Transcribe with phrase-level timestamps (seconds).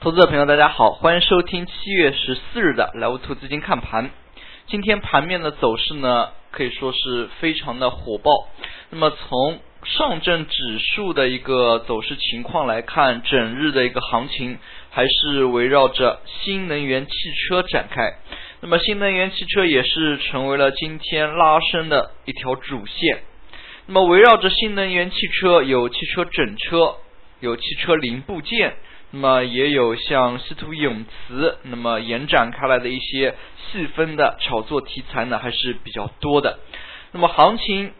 [0.00, 4.10] 投资者朋友，大家好，欢迎收听七月十四日的莱芜兔资金看盘。
[4.68, 8.30] 今天盘面的走势呢，可以说是非常的火爆。
[8.90, 17.12] 那么从上证指数的一个走势情况来看，整日的一个行情还是围绕着新能源汽
[17.48, 18.18] 车展开。
[18.60, 23.24] 那么新能源汽车也是成为了今天拉升的一条主线。
[23.86, 26.94] 那么围绕着新能源汽车，有汽车整车，
[27.40, 28.76] 有汽车零部件。
[29.10, 36.58] 那么也有像稀土永磁，那么延展开来的一些细分的炒作题材呢，还是比较多的。
[37.12, 37.92] 那么行情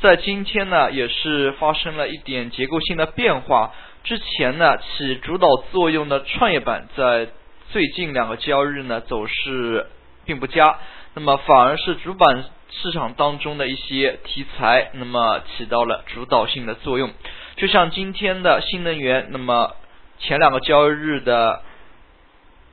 [0.00, 3.72] 在今天呢，也是发生了一点结构性的变化。
[4.02, 7.28] 之前呢，起主导作用的创业板在
[7.70, 9.86] 最近两个交易日呢，走势
[10.24, 10.78] 并不佳。
[11.14, 17.10] 那么反而是主板市场当中的一些题材，那么起到了主导性的作用。
[17.58, 19.74] 就像今天的新能源，那么
[20.20, 21.62] 前两个交易日的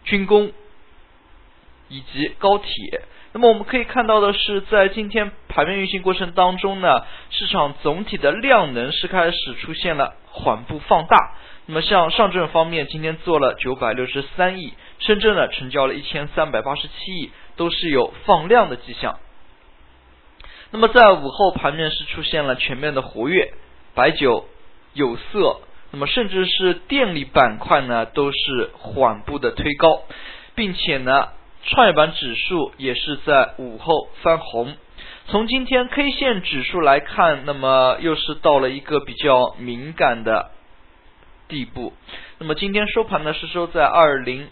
[0.03, 0.51] 军工
[1.89, 3.01] 以及高铁，
[3.33, 11.33] 那么我们可以看到的是，在今天盘面运行过程当中呢，市场总体的量能是开始出现了缓步放大。
[11.65, 19.17] 那么像上证方面，今天做了九百六十三亿，深圳呢成交了一千三百八十七亿，都是有放量的迹象。
[20.69, 23.51] 那么在午后盘面是出现了全面的活跃，
[23.95, 24.45] 白酒。
[24.95, 25.59] 有色，
[25.91, 30.03] 那么甚至是电力板块呢，都是缓步的推高，
[30.55, 31.27] 并且呢，
[31.65, 34.73] 创业板指数也是在午后翻红。
[35.27, 40.51] 从今天 K 线指数来看，那么又是到了一个比较敏感的
[41.49, 41.91] 地步。
[42.39, 44.47] 那么今天收盘呢是收在二零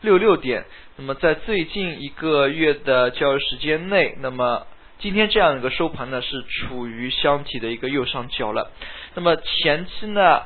[0.00, 0.64] 六六点，
[0.96, 4.66] 那么在最近一个月的交易时间内，那么。
[4.98, 8.72] 今天这样一个收盘呢，是处于箱体的一个右上角了。
[9.14, 10.42] 那么前期呢，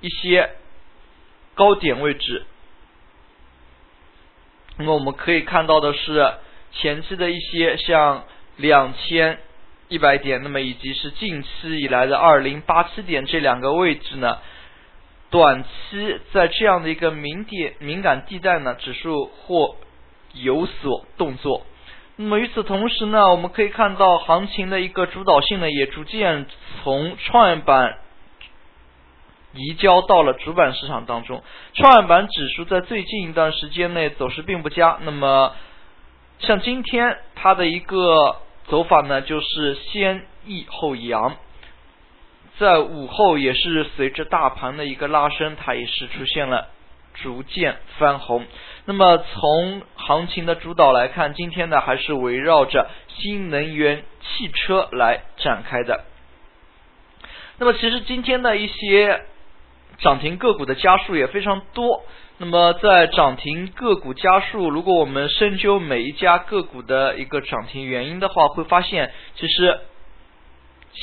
[0.00, 0.50] 一些
[1.54, 2.46] 高点位置，
[4.76, 6.32] 那么我们可以看到的是
[6.72, 8.24] 前期的一些像
[8.56, 9.40] 两千
[9.88, 14.38] 一百点，那么以及是近期以来的二零八七点这两个位置呢，
[15.28, 19.74] 短期在这样的一个敏点敏感地带呢，指数或
[20.34, 21.66] 有所动作。
[22.20, 26.46] 那么与此同时呢，我们可以看到行情的一个主导性呢，也逐渐
[26.82, 27.98] 从创业板
[29.54, 31.44] 移交到了主板市场当中。
[31.74, 34.98] 创业板指数在最近一段时间内走势并不佳。
[35.02, 35.54] 那么
[36.40, 41.36] 像今天它的一个走法呢，就是先抑后扬，
[42.58, 46.66] 在午后也是随着大盘的一个拉升，它也是出现了。
[47.14, 48.44] 逐渐翻红。
[48.88, 52.88] 那么从行情的主导来看，今天呢还是围绕着
[53.18, 56.06] 新能源汽车来展开的。
[57.58, 59.20] 那么其实今天的一些
[59.98, 62.02] 涨停个股的家数也非常多。
[62.38, 69.80] 那么在涨停个股家数，如果我们深究每一家个股的一个涨停原因的话，会发现其实。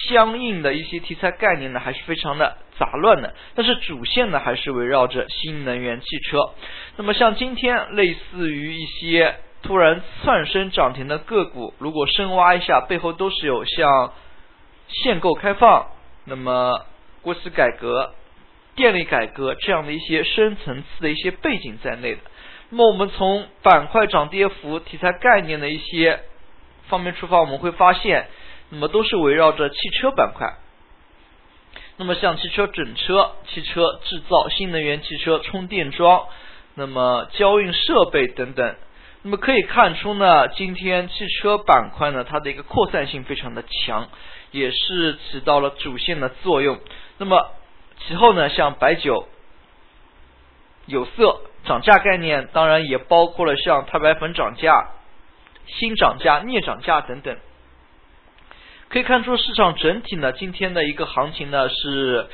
[0.09, 6.37] 相应的一些题材概念呢，还是非常的杂乱的，但是主线呢，还是围绕着新能源汽车。
[6.97, 14.13] 那么像今天类似于一些突然窜升涨停的个股，如果深挖一下，背后都是有像
[14.89, 15.87] 限购开放、
[16.25, 16.85] 那么
[17.21, 18.13] 国企改革、
[18.75, 22.21] 电力改革这样的一些深层次的一些背景在内的。
[22.69, 26.19] 那么我们从板块涨跌幅、题材概念的一些
[26.89, 28.27] 方面出发，我们会发现。
[28.69, 30.55] 那么都是围绕着汽车板块，
[31.97, 36.27] 那么像汽车整车、汽车制造、新能源汽车充电桩，
[36.73, 38.75] 那么交运设备等等，
[39.21, 44.09] 那么可以看出呢，今天汽车板块呢，它的一个扩散性非常的强，
[44.51, 46.79] 也是起到了主线的作用。
[47.17, 47.51] 那么
[48.07, 49.27] 其后呢，像白酒、
[50.85, 54.89] 有色涨价概念，当然也包括了像钛白粉涨价、
[55.67, 57.37] 锌涨价、镍涨价等等。
[58.87, 62.27] 可以看出市场整体呢，今天的一个行情呢是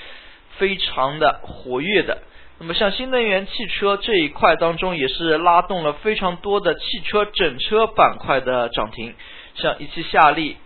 [0.57, 2.19] 非常的活跃的。
[2.59, 9.15] 那么像新能源汽车这一块当中，也是拉动了非常多的汽车整车板块的涨停，
[9.55, 10.57] 像一汽夏利、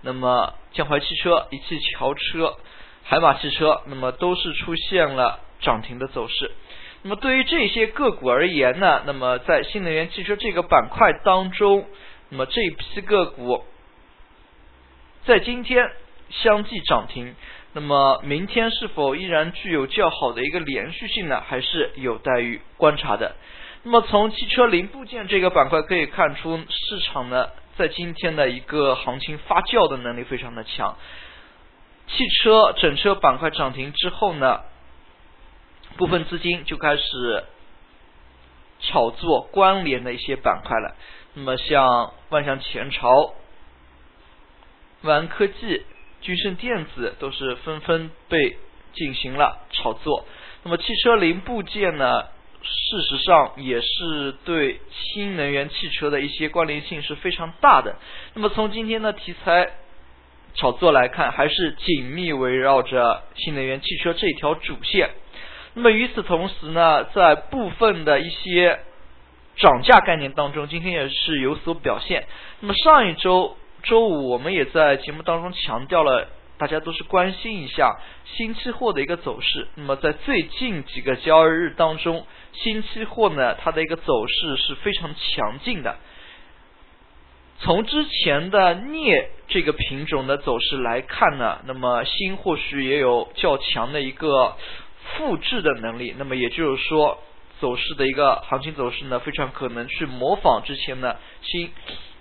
[0.00, 2.56] 那么江淮汽车、一汽轿车、
[3.02, 6.52] 海马汽车，那么都是出现了涨停的走势。
[7.02, 11.84] 那么对于这些个股而言呢，那么在新能源汽车这个板块当中，
[12.30, 13.62] 那么这一批个股。
[15.26, 15.90] 在今天
[16.30, 17.34] 相继涨停，
[17.72, 21.42] 那么明天是否依然具有较好的一个连续性呢？
[21.44, 23.34] 还是有待于观察的。
[23.82, 30.96] 那么从汽车零部件这个板块可以看出，市场呢在今天的一个行情发酵的能力非常的强。
[32.06, 34.60] 汽车整车板块涨停之后呢，
[35.96, 37.44] 部分资金就开始
[38.78, 40.94] 炒作关联的一些板块了。
[41.34, 43.34] 那么像万向前朝、
[45.02, 45.84] 万科技、
[46.20, 48.56] 君胜电子都是纷纷被
[48.92, 50.24] 进行了炒作。
[50.62, 52.22] 那么汽车零部件呢，
[52.62, 57.96] 事实上也是对新能源汽车的一些关联性是非常大的。
[58.34, 59.70] 那么从今天的题材
[60.54, 65.10] 炒作来看，还是紧密围绕着新能源汽车这条主线。
[65.74, 68.80] 那么与此同时呢，在部分的一些
[69.56, 72.26] 涨价概念当中，今天也是有所表现。
[72.60, 76.28] 那么上一周周五，我们也在节目当中强调了，
[76.58, 79.68] 大家都是关心一下新期货的一个走势。
[79.74, 85.96] 那么在最近几个交易日当中，新期货呢，它的一个走势是非常强劲的。
[87.58, 94.56] 从之前的镍这个品种的走势来看呢，那么新或许也有较强的一个。
[95.18, 97.22] 复制的能力，那么也就是说，
[97.60, 101.70] 走势的一个行情走势呢，非常可能去模仿之前的新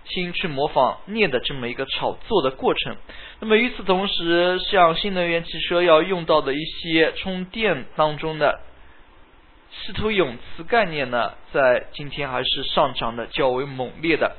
[0.07, 2.95] 新去模仿镍的这么一个炒作的过程。
[3.39, 8.61] 那么与此同时，像新能源汽车要用到的一些充电当中的
[9.71, 14.35] 稀土永磁概念呢，在今天还是上涨的较为猛烈的。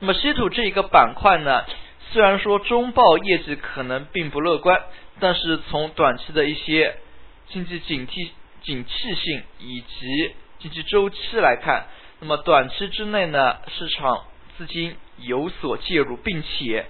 [0.00, 1.64] 那么稀土这一个板块呢？
[2.12, 4.82] 虽然说中报业绩可能并不乐观，
[5.20, 6.96] 但是从短期的一些
[7.48, 8.30] 经济警惕、
[8.62, 11.86] 景气性以及经济周期来看，
[12.20, 14.24] 那么短期之内呢，市场
[14.58, 16.84] 资金有所介入，并且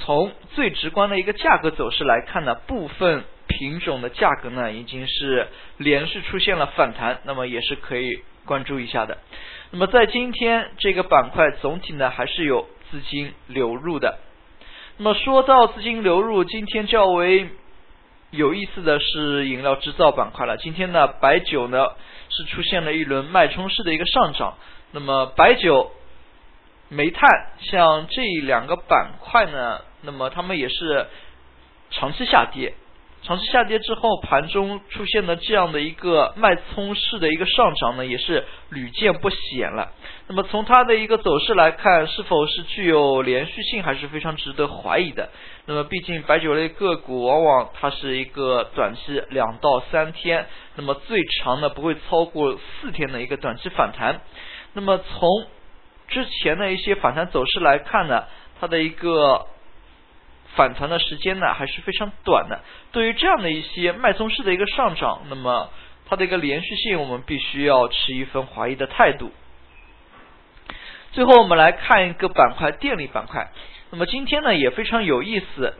[0.00, 9.18] 从最直观的一个价格走势来看呢，部分品种的价格呢已经是连续出现了反弹，那么也是可以关注一下的。
[9.72, 14.18] 那么在今天这个板块总体呢还是有资金流入的。
[14.96, 17.48] 那么说到资金流入，今天较为
[18.32, 20.56] 有意思的是饮料制造板块了。
[20.56, 21.86] 今天呢，白酒呢
[22.30, 24.56] 是出现了一轮脉冲式的一个上涨。
[24.92, 25.92] 那么白酒、
[26.88, 27.28] 煤炭
[27.60, 31.06] 像这两个板块呢，那么它们也是
[31.90, 32.72] 长期下跌。
[33.24, 39.92] 长期下跌之后，盘中出现的这样的一个脉冲式的一个上涨呢，也是屡见不鲜了。
[40.26, 45.30] 那么从它的一个走势来看，是否是具有连续性，还是非常值得怀疑的。
[45.66, 54.20] 那么毕竟白酒类个股往往它是一个短期两到三天，那么最长呢不会超过四天的一个短期反弹。
[54.72, 55.28] 那么从
[56.08, 58.24] 之前的一些反弹走势来看呢，
[58.60, 59.46] 它的一个。
[60.54, 62.60] 反弹的时间呢还是非常短的。
[62.92, 65.70] 对于这样的一些脉冲式的一个上涨，那么
[66.06, 69.32] 它的一个连续性，我们必须要持一份怀疑的态度。
[71.12, 73.50] 最后我们来看一个板块，电力板块。
[73.90, 75.74] 那么今天呢也非常有意思，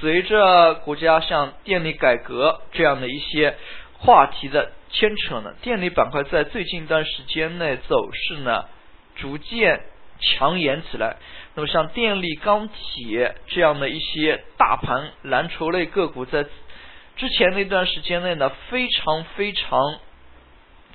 [0.00, 3.56] 随着国家像电力改革这样的一些
[3.98, 8.64] 话题的牵扯呢，电力板块在最近一段时间内走势呢
[9.16, 9.82] 逐渐。
[10.24, 11.16] 强颜起来，
[11.54, 16.46] 那么像电力、钢铁这样的一些大盘蓝筹类个股，在
[17.16, 19.98] 之前那段时间内呢，非常非常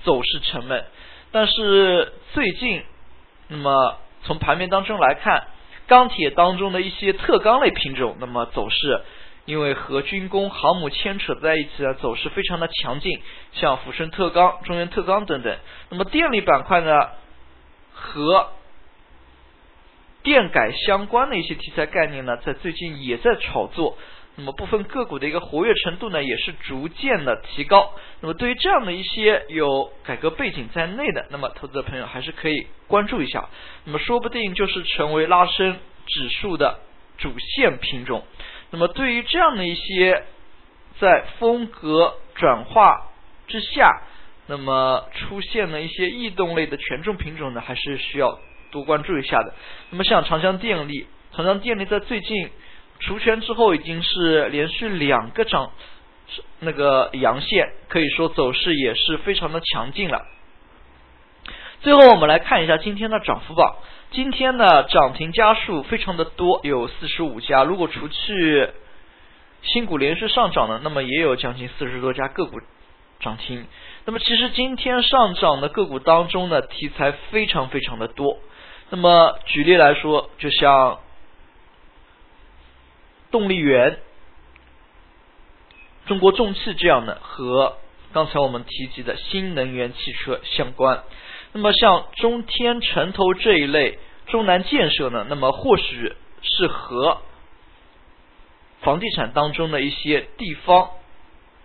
[0.03, 0.83] 走势沉闷。
[1.31, 2.81] 但是最近，
[3.49, 5.47] 那么从盘面当中来看，
[5.85, 9.03] 钢铁当中的一些特钢类品种，那么走势
[9.45, 13.21] 因为和军工、航母牵扯在一起的走势非常的强劲，
[13.53, 15.55] 像抚顺特钢、中原特钢等等。
[15.89, 17.09] 那么电力板块呢，
[17.93, 18.49] 和
[20.27, 23.97] 电改相关的一些题材概念呢，在最近也在炒作，
[24.35, 27.93] 那么部分个股的一个活跃程度呢，也是逐渐的提高。
[28.19, 33.47] 那么对于这样的一些有改革背景在内的，那么投资者朋友还是可以关注一下。
[33.85, 36.81] 那么说不定就是成为拉升指数的
[37.17, 38.25] 主线品种。
[38.69, 40.25] 那么对于这样的一些
[40.99, 43.11] 在风格转化
[43.47, 44.01] 之下，
[44.47, 48.37] 那么出现了一些异动类的权重品种呢，还是需要。
[48.77, 49.53] 多关注一下的。
[49.89, 52.49] 那么像长江电力，长江电力在最近
[52.99, 55.71] 除权之后，已经是连续两个涨
[56.59, 60.25] 那个阳线，可以说走势也是非常的强劲了。
[61.81, 63.75] 最后我们来看一下今天的涨幅榜，
[64.11, 67.63] 今天呢涨停家数非常的多，有四十五家。
[67.63, 68.69] 如果除去
[69.61, 72.59] 新股连续上涨的，那么也有将近四十多家个股
[73.19, 73.65] 涨停。
[74.05, 78.39] 那么其实今天上涨的个股当中呢，题材非常非常的多。
[78.89, 80.99] 那么举例来说，就像
[83.31, 83.99] 动力源、
[86.05, 87.77] 中国重汽这样的，和
[88.13, 91.03] 刚才我们提及的新能源汽车相关。
[91.51, 97.19] 那么像中天、城投这一类中南建设呢，那么或许是和
[98.81, 100.91] 房地产当中的一些地方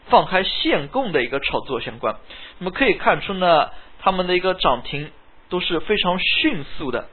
[0.06, 2.16] 放开限供的一个炒作相关。
[2.58, 5.12] 那么可以看出呢，他们的一个涨停
[5.52, 7.08] 都是非常迅速的。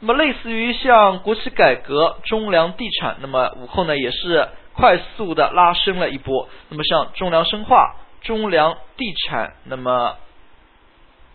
[0.00, 6.48] 那么类似于像国企改革、中粮地产，那么午后呢也是快速的拉升了一波。
[6.70, 10.16] 那么像中粮生化、中粮地产，那么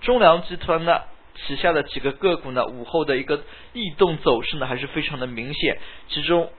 [0.01, 1.01] 中粮集团呢
[1.45, 3.43] 旗下的几个个股呢，午后的一个
[3.73, 5.77] 异动走势呢还是非常的明显。
[6.07, 6.51] 其中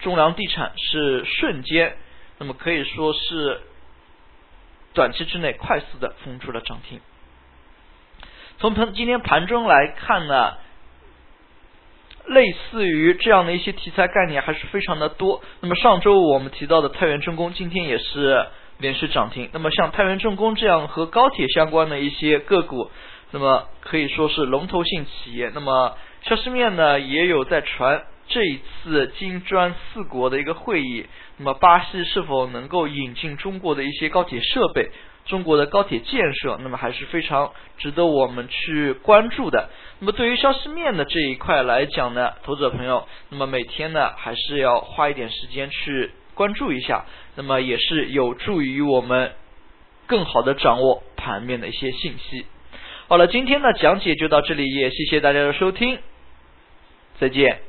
[0.00, 1.96] 中粮地产是瞬间，
[2.38, 3.60] 那么可以说是
[4.94, 7.00] 短期之内快速的封住了涨停。
[8.58, 10.54] 从盘今天盘中来看呢。
[12.30, 15.40] 类似于这样的一些题材概念还是非常的多。
[15.60, 18.46] 那么上周我们提到的太原重工今天也是
[18.76, 19.48] 连续涨停。
[19.54, 22.90] 那么像太原重工这样和高铁相关的一些个股，
[23.30, 25.50] 那么可以说是龙头性企业。
[25.54, 31.06] 那么消息面呢也有在传这一次金砖四国的一个会议，
[31.38, 34.90] 那么巴西是否能够引进中国的一些高铁设备？
[35.28, 39.68] 中国的高铁建设，那么还是非常值得我们去关注的。
[40.00, 47.04] 那么对于消息面的这一块来讲呢，投资者朋友，那么每天呢还是要花一点时间去关注一下，
[47.36, 49.32] 那么也是有助于我们
[50.06, 52.46] 更好的掌握盘面的一些信息。
[53.06, 55.98] 好了，今天的讲解就到这里，也谢谢大家的收听，
[57.20, 57.67] 再见。